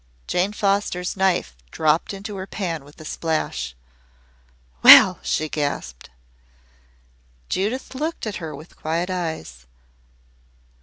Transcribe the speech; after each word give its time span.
Jane 0.25 0.51
Foster's 0.51 1.15
knife 1.15 1.55
dropped 1.69 2.11
into 2.11 2.35
her 2.37 2.47
pan 2.47 2.83
with 2.83 2.99
a 2.99 3.05
splash. 3.05 3.75
"Well," 4.81 5.19
she 5.21 5.47
gasped. 5.47 6.09
Judith 7.49 7.93
looked 7.93 8.25
at 8.25 8.37
her 8.37 8.55
with 8.55 8.75
quiet 8.75 9.11
eyes. 9.11 9.67